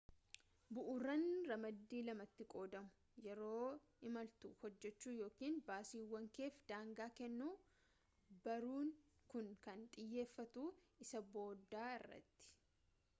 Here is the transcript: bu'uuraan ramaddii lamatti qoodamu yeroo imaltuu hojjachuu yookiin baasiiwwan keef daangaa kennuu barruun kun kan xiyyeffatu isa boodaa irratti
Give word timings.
bu'uuraan 0.75 1.25
ramaddii 1.49 1.99
lamatti 2.07 2.45
qoodamu 2.53 3.21
yeroo 3.25 3.67
imaltuu 4.09 4.51
hojjachuu 4.63 5.13
yookiin 5.19 5.59
baasiiwwan 5.69 6.25
keef 6.39 6.57
daangaa 6.73 7.09
kennuu 7.21 7.53
barruun 8.49 8.91
kun 9.35 9.55
kan 9.69 9.87
xiyyeffatu 9.99 10.65
isa 11.07 11.23
boodaa 11.39 11.89
irratti 12.03 12.53